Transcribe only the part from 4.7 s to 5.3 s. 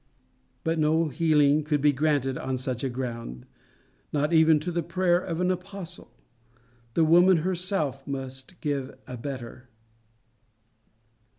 the prayer